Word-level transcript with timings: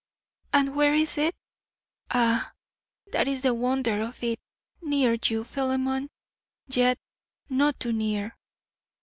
And 0.51 0.75
where 0.75 0.95
is 0.95 1.15
it? 1.19 1.35
Ah, 2.09 2.53
that 3.11 3.27
is 3.27 3.43
the 3.43 3.53
wonder 3.53 4.01
of 4.01 4.23
it. 4.23 4.39
Near 4.81 5.15
you, 5.25 5.43
Philemon, 5.43 6.09
yet 6.67 6.97
not 7.49 7.79
too 7.79 7.91
near. 7.93 8.35